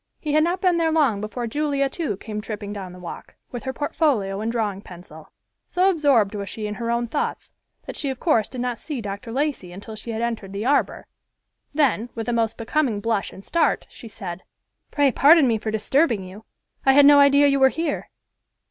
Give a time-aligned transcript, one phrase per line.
[0.19, 3.65] He had not been there long before Julia, too, came tripping down the walk, with
[3.65, 5.31] her portfolio and drawing pencil.
[5.67, 7.51] So absorbed was she in her own thoughts
[7.85, 9.31] that she of course did not see Dr.
[9.31, 11.05] Lacey until she had entered the arbor;
[11.71, 14.41] then, with a most becoming blush and start, she said,
[14.89, 16.45] "Pray pardon me for disturbing you.
[16.83, 18.09] I had no idea you were here."